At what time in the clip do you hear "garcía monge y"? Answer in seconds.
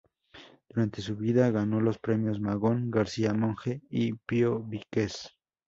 2.89-4.13